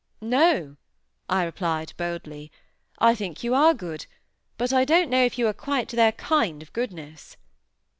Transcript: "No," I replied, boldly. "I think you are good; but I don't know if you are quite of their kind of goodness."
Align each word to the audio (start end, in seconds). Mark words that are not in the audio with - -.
"No," 0.19 0.77
I 1.29 1.43
replied, 1.43 1.93
boldly. 1.95 2.51
"I 2.97 3.13
think 3.13 3.43
you 3.43 3.53
are 3.53 3.75
good; 3.75 4.07
but 4.57 4.73
I 4.73 4.83
don't 4.83 5.11
know 5.11 5.23
if 5.23 5.37
you 5.37 5.45
are 5.47 5.53
quite 5.53 5.93
of 5.93 5.97
their 5.97 6.13
kind 6.13 6.63
of 6.63 6.73
goodness." 6.73 7.37